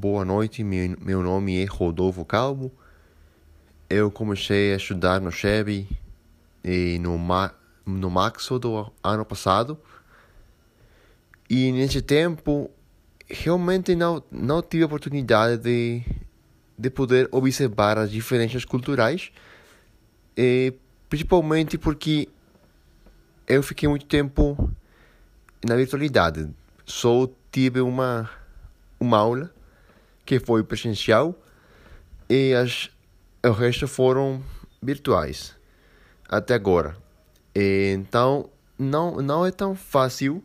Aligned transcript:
boa 0.00 0.24
noite. 0.24 0.64
Meu, 0.64 1.22
nome 1.22 1.62
é 1.62 1.66
Rodolfo 1.66 2.24
Calvo. 2.24 2.72
Eu 3.86 4.10
comecei 4.10 4.72
a 4.72 4.76
estudar 4.78 5.20
no 5.20 5.30
Chevy 5.30 5.86
e 6.64 6.98
no, 6.98 7.18
ma 7.18 7.52
no 7.84 8.08
março 8.08 8.58
do 8.58 8.90
ano 9.04 9.26
passado. 9.26 9.78
E 11.50 11.70
nesse 11.70 12.00
tempo, 12.00 12.70
realmente 13.28 13.94
não, 13.94 14.22
não 14.32 14.62
tive 14.62 14.84
a 14.84 14.86
oportunidade 14.86 15.62
de, 15.62 16.02
de 16.78 16.88
poder 16.88 17.28
observar 17.30 17.98
as 17.98 18.10
diferenças 18.10 18.64
culturais, 18.64 19.30
e, 20.34 20.72
principalmente 21.10 21.76
porque 21.76 22.26
eu 23.46 23.62
fiquei 23.62 23.86
muito 23.86 24.06
tempo 24.06 24.72
na 25.62 25.76
virtualidade. 25.76 26.48
Só 26.86 27.28
tive 27.52 27.82
uma, 27.82 28.30
uma 28.98 29.18
aula 29.18 29.59
que 30.24 30.38
foi 30.38 30.62
presencial 30.62 31.34
e 32.28 32.54
as, 32.54 32.90
o 33.44 33.50
resto 33.50 33.88
foram 33.88 34.42
virtuais 34.82 35.54
até 36.28 36.54
agora. 36.54 36.96
E, 37.54 37.92
então, 37.92 38.48
não, 38.78 39.16
não 39.16 39.44
é 39.44 39.50
tão 39.50 39.74
fácil 39.74 40.42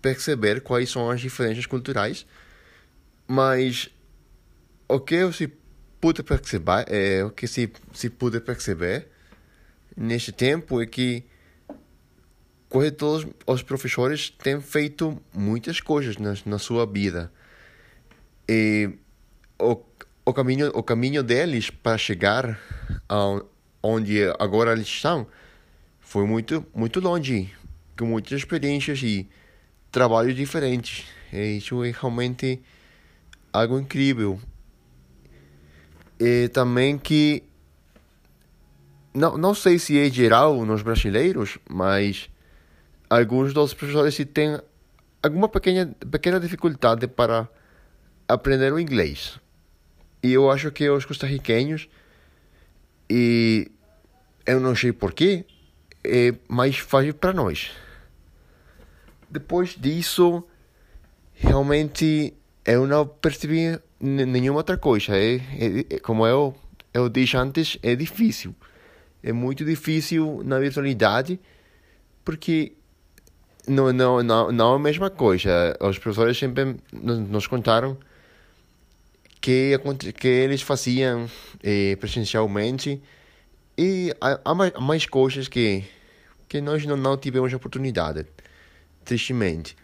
perceber 0.00 0.60
quais 0.60 0.90
são 0.90 1.10
as 1.10 1.20
diferenças 1.20 1.66
culturais, 1.66 2.24
mas 3.26 3.90
o 4.88 5.00
que 5.00 5.16
eu 5.16 5.32
se 5.32 5.52
pude 6.00 6.22
perceber, 6.22 6.84
é, 6.86 7.24
o 7.24 7.30
que 7.30 7.46
se, 7.46 7.70
se 7.92 8.08
pude 8.08 8.40
perceber 8.40 9.08
neste 9.96 10.30
tempo 10.30 10.80
é 10.80 10.86
que 10.86 11.24
quase 12.68 12.92
todos 12.92 13.26
os 13.46 13.62
professores 13.62 14.30
têm 14.30 14.60
feito 14.60 15.20
muitas 15.34 15.80
coisas 15.80 16.16
na, 16.16 16.34
na 16.46 16.58
sua 16.58 16.86
vida. 16.86 17.32
E 18.48 18.90
o, 19.58 19.76
o, 20.24 20.32
caminho, 20.32 20.68
o 20.74 20.82
caminho 20.82 21.22
deles 21.22 21.70
para 21.70 21.98
chegar 21.98 22.58
a 23.08 23.42
onde 23.82 24.20
agora 24.38 24.72
eles 24.72 24.86
estão 24.86 25.26
foi 26.00 26.26
muito, 26.26 26.64
muito 26.74 27.00
longe, 27.00 27.52
com 27.98 28.06
muitas 28.06 28.38
experiências 28.38 29.02
e 29.02 29.28
trabalhos 29.92 30.34
diferentes. 30.34 31.04
E 31.32 31.58
isso 31.58 31.84
é 31.84 31.90
realmente 31.90 32.62
algo 33.52 33.78
incrível. 33.78 34.40
E 36.18 36.48
também 36.48 36.96
que 36.98 37.42
não, 39.12 39.36
não 39.36 39.54
sei 39.54 39.78
se 39.78 39.98
é 39.98 40.08
geral 40.08 40.64
nos 40.64 40.80
brasileiros, 40.82 41.58
mas 41.68 42.30
alguns 43.10 43.52
dos 43.52 43.74
professores 43.74 44.16
têm 44.32 44.58
alguma 45.22 45.48
pequena, 45.48 45.94
pequena 46.10 46.40
dificuldade 46.40 47.06
para 47.06 47.48
aprender 48.28 48.72
o 48.72 48.78
inglês. 48.78 49.40
E 50.22 50.32
eu 50.32 50.50
acho 50.50 50.70
que 50.70 50.88
os 50.88 51.04
costarriquenhos, 51.04 51.88
e 53.08 53.70
eu 54.44 54.60
não 54.60 54.76
sei 54.76 54.92
porquê, 54.92 55.46
é 56.04 56.34
mais 56.48 56.76
fácil 56.78 57.14
para 57.14 57.32
nós. 57.32 57.70
Depois 59.30 59.74
disso, 59.76 60.44
realmente 61.34 62.34
eu 62.64 62.86
não 62.86 63.06
percebi 63.06 63.78
nenhuma 64.00 64.58
outra 64.58 64.76
coisa. 64.76 65.16
É, 65.16 65.36
é, 65.36 65.40
é, 65.90 65.98
como 65.98 66.26
eu, 66.26 66.54
eu 66.92 67.08
disse 67.08 67.36
antes, 67.36 67.78
é 67.82 67.94
difícil. 67.94 68.54
É 69.22 69.32
muito 69.32 69.64
difícil 69.64 70.42
na 70.44 70.58
virtualidade, 70.58 71.40
porque 72.24 72.72
não, 73.66 73.92
não, 73.92 74.22
não, 74.22 74.52
não 74.52 74.72
é 74.72 74.76
a 74.76 74.78
mesma 74.78 75.10
coisa. 75.10 75.76
Os 75.80 75.98
professores 75.98 76.38
sempre 76.38 76.76
nos 76.92 77.46
contaram 77.46 77.96
que, 79.48 80.12
que 80.12 80.28
eles 80.28 80.60
faziam 80.60 81.26
eh, 81.62 81.96
presencialmente 81.96 83.00
e 83.78 84.14
há, 84.20 84.38
há 84.44 84.54
mais, 84.54 85.06
coisas 85.06 85.48
que, 85.48 85.84
que 86.46 86.60
nós 86.60 86.84
não, 86.84 86.98
não 86.98 87.16
tivemos 87.16 87.50
oportunidade 87.54 88.26
tristemente. 89.06 89.74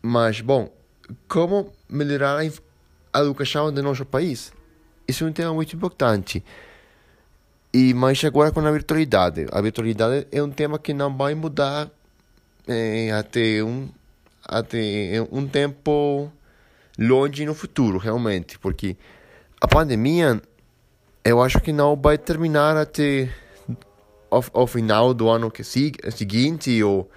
Mas, 0.00 0.40
bom, 0.40 0.72
como 1.28 1.70
melhorar 1.86 2.40
a 3.12 3.20
educação 3.20 3.70
do 3.70 3.82
nosso 3.82 4.06
país? 4.06 4.54
Isso 5.06 5.24
é 5.24 5.26
um 5.26 5.32
tema 5.32 5.52
muito 5.52 5.76
importante. 5.76 6.42
E 7.74 7.92
mais 7.92 8.24
agora 8.24 8.50
com 8.50 8.60
a 8.60 8.72
virtualidade. 8.72 9.46
A 9.52 9.60
virtualidade 9.60 10.26
é 10.32 10.42
um 10.42 10.50
tema 10.50 10.78
que 10.78 10.94
não 10.94 11.14
vai 11.14 11.34
mudar 11.34 11.90
é, 12.66 13.12
até 13.12 13.62
um 13.62 13.86
até 14.42 15.20
um 15.30 15.46
tempo 15.46 16.32
longe 16.98 17.44
no 17.46 17.54
futuro, 17.54 17.98
realmente, 17.98 18.58
porque 18.58 18.96
a 19.60 19.68
pandemia 19.68 20.42
eu 21.24 21.42
acho 21.42 21.60
que 21.60 21.72
não 21.72 21.94
vai 21.94 22.18
terminar 22.18 22.76
até 22.76 23.32
ao 24.30 24.66
final 24.66 25.14
do 25.14 25.28
ano 25.28 25.50
que 25.50 25.62
siga, 25.62 26.10
seguinte 26.10 26.82
ou 26.82 27.10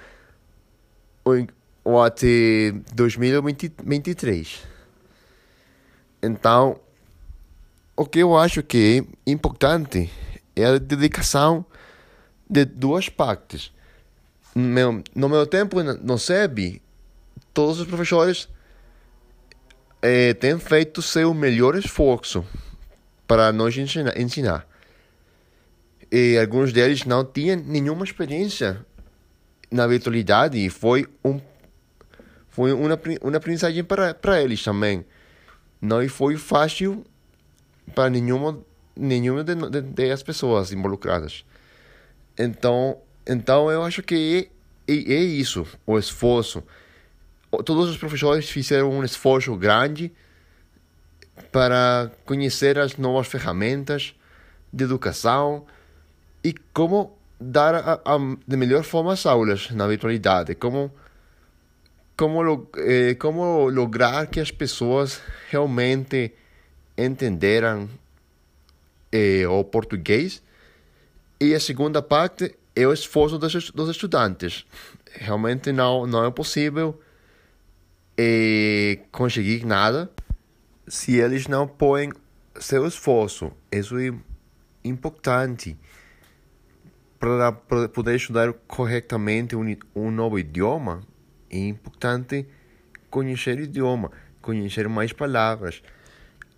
ou, 1.23 1.47
ou 1.83 2.01
até 2.01 2.71
2023. 2.93 4.63
Então, 6.23 6.79
o 7.95 8.05
que 8.05 8.19
eu 8.19 8.37
acho 8.37 8.63
que 8.63 9.05
é 9.27 9.31
importante 9.31 10.11
é 10.55 10.65
a 10.65 10.77
dedicação 10.77 11.65
de 12.49 12.65
duas 12.65 13.09
partes. 13.09 13.71
No 14.53 14.63
meu, 14.63 15.03
no 15.15 15.29
meu 15.29 15.47
tempo 15.47 15.81
no 15.81 16.17
SEB, 16.17 16.81
todos 17.53 17.79
os 17.79 17.87
professores 17.87 18.49
eh, 20.01 20.33
têm 20.33 20.57
feito 20.57 21.01
seu 21.01 21.33
melhor 21.33 21.75
esforço 21.75 22.45
para 23.27 23.51
nos 23.51 23.77
ensinar. 23.77 24.67
E 26.11 26.37
alguns 26.37 26.73
deles 26.73 27.05
não 27.05 27.23
tinham 27.23 27.57
nenhuma 27.57 28.03
experiência 28.03 28.85
na 29.71 29.87
virtualidade 29.87 30.57
e 30.57 30.69
foi 30.69 31.07
um 31.23 31.39
foi 32.49 32.73
uma 32.73 32.99
uma 33.21 33.37
aprendizagem 33.37 33.83
para 33.83 34.13
para 34.13 34.41
eles 34.41 34.61
também. 34.61 35.05
Não 35.81 36.07
foi 36.09 36.35
fácil 36.35 37.05
para 37.95 38.09
nenhuma 38.09 38.59
nenhuma 38.95 39.43
de, 39.43 39.55
de, 39.55 39.81
de, 39.81 40.11
as 40.11 40.21
pessoas 40.21 40.73
involucradas. 40.73 41.45
Então 42.37 42.97
então 43.25 43.71
eu 43.71 43.83
acho 43.83 44.03
que 44.03 44.49
é, 44.87 44.93
é, 44.93 45.13
é 45.13 45.23
isso 45.23 45.65
o 45.85 45.97
esforço 45.97 46.61
todos 47.65 47.89
os 47.89 47.97
professores 47.97 48.49
fizeram 48.49 48.89
um 48.91 49.03
esforço 49.03 49.55
grande 49.55 50.11
para 51.51 52.11
conhecer 52.25 52.79
as 52.79 52.97
novas 52.97 53.27
ferramentas 53.27 54.15
de 54.71 54.85
educação 54.85 55.65
e 56.43 56.53
como 56.73 57.17
dar 57.39 57.75
a, 57.75 57.93
a, 58.05 58.17
de 58.47 58.57
melhor 58.57 58.83
forma 58.83 59.13
as 59.13 59.25
aulas 59.25 59.69
na 59.71 59.87
virtualidade, 59.87 60.55
como 60.55 60.91
como 62.15 62.69
eh, 62.77 63.15
como 63.15 63.67
lograr 63.69 64.27
que 64.27 64.39
as 64.39 64.51
pessoas 64.51 65.19
realmente 65.49 66.33
entenderam 66.95 67.89
eh, 69.11 69.47
o 69.47 69.63
português 69.63 70.41
e 71.39 71.55
a 71.55 71.59
segunda 71.59 72.01
parte 72.01 72.55
é 72.75 72.85
o 72.87 72.93
esforço 72.93 73.37
dos, 73.39 73.71
dos 73.71 73.89
estudantes. 73.89 74.65
Realmente 75.11 75.71
não 75.71 76.05
não 76.05 76.23
é 76.25 76.31
possível 76.31 76.99
eh, 78.21 78.99
conseguir 79.11 79.65
nada 79.65 80.11
se 80.87 81.15
eles 81.15 81.47
não 81.47 81.67
põem 81.67 82.11
seu 82.59 82.85
esforço. 82.85 83.51
Isso 83.71 83.97
é 83.97 84.13
importante 84.83 85.77
para 87.19 87.51
poder 87.89 88.15
estudar 88.15 88.53
corretamente 88.67 89.55
um, 89.55 89.75
um 89.95 90.11
novo 90.11 90.39
idioma, 90.39 91.01
é 91.49 91.57
importante 91.57 92.47
conhecer 93.09 93.59
o 93.59 93.61
idioma, 93.61 94.11
conhecer 94.41 94.87
mais 94.89 95.13
palavras. 95.13 95.83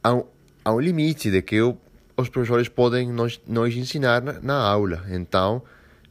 Há, 0.01 0.13
um, 0.13 0.25
há 0.63 0.73
um 0.73 0.79
limite 0.79 1.29
de 1.29 1.41
que 1.41 1.61
o, 1.61 1.77
os 2.15 2.29
professores 2.29 2.69
podem 2.69 3.11
nos, 3.11 3.41
nos 3.45 3.75
ensinar 3.75 4.21
na, 4.21 4.39
na 4.41 4.55
aula. 4.55 5.05
Então, 5.09 5.63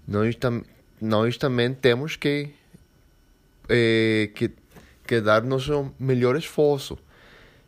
nós, 0.06 0.34
tam, 0.36 0.62
nós 1.00 1.36
também 1.38 1.72
temos 1.72 2.16
que, 2.16 2.50
eh, 3.68 4.30
que, 4.34 4.50
que 5.06 5.20
dar 5.20 5.42
nosso 5.42 5.92
melhor 5.98 6.36
esforço. 6.36 6.98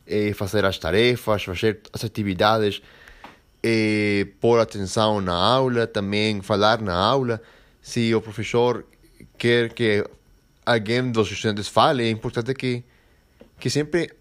Eh, 0.07 0.35
fazer 0.35 0.65
as 0.67 0.79
tarefas, 0.79 1.45
fazer 1.45 1.81
as 1.93 2.05
atividades 2.05 2.83
eh, 3.63 4.27
pôr 4.39 4.61
atenção 4.61 5.19
na 5.23 5.33
aula, 5.33 5.87
também 5.87 6.43
falar 6.43 6.83
na 6.83 6.95
aula. 6.95 7.41
Se 7.81 8.15
o 8.15 8.21
professor 8.21 8.85
quer 9.39 9.73
que 9.73 10.05
alguém 10.67 11.11
dos 11.11 11.31
estudantes 11.33 11.69
fale, 11.69 12.05
é 12.05 12.11
importante 12.11 12.53
que, 12.53 12.85
que 13.59 13.71
sempre 13.71 14.13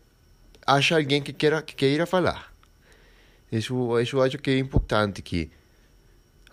haja 0.65 0.95
alguém 0.95 1.21
que 1.21 1.33
queira, 1.33 1.61
que 1.61 1.75
queira 1.75 2.05
falar. 2.05 2.53
Isso, 3.51 3.99
isso 3.99 4.21
acho 4.21 4.37
que 4.37 4.51
é 4.51 4.57
importante, 4.57 5.21
que 5.21 5.51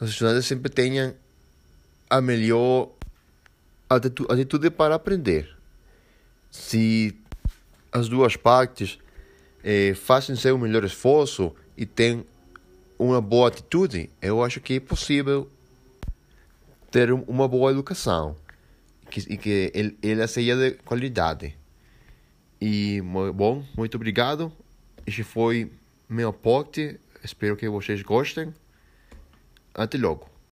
os 0.01 0.11
estudantes 0.11 0.47
sempre 0.47 0.71
tenham 0.73 1.15
a 2.11 2.21
melhor 2.21 2.91
atitude 3.89 4.71
para 4.71 4.97
aprender. 4.97 5.60
Se 6.51 7.17
as 7.93 8.09
duas 8.09 8.37
partes 8.37 8.99
eh, 9.63 9.95
fazem 9.95 10.37
seu 10.37 10.59
melhor 10.59 10.85
esforço 10.85 11.55
e 11.77 11.87
têm 11.87 12.25
uma 12.99 13.21
boa 13.21 13.49
atitude, 13.49 14.11
eu 14.21 14.43
acho 14.43 14.61
que 14.61 14.75
é 14.75 14.81
possível 14.81 15.51
ter 16.91 17.13
uma 17.13 17.49
boa 17.49 17.71
educação 17.71 18.37
que, 19.11 19.21
e 19.21 19.37
que 19.37 19.71
ele, 19.75 19.97
ela 20.03 20.27
seja 20.27 20.57
de 20.57 20.73
qualidade. 20.85 21.57
E, 22.61 23.03
bom, 23.35 23.65
muito 23.77 23.97
obrigado. 23.97 24.53
Este 25.07 25.23
foi 25.23 25.73
meu 26.09 26.29
aporte. 26.29 27.01
Espero 27.25 27.57
que 27.57 27.69
vocês 27.69 28.03
gostem. 28.03 28.55
Até 29.75 29.97
logo. 29.97 30.30